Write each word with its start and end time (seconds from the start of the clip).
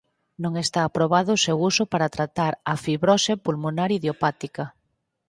Non 0.43 0.53
está 0.63 0.79
aprobado 0.83 1.29
o 1.33 1.41
seu 1.45 1.57
uso 1.69 1.83
para 1.91 2.13
tratar 2.15 2.53
a 2.71 2.73
fibrose 2.83 3.33
pulmonar 3.45 3.89
idiopática. 3.99 4.63